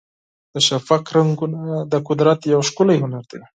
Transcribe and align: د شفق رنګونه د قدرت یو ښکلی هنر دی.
د 0.53 0.55
شفق 0.67 1.03
رنګونه 1.17 1.61
د 1.91 1.93
قدرت 2.07 2.39
یو 2.53 2.61
ښکلی 2.67 2.97
هنر 3.03 3.23
دی. 3.31 3.41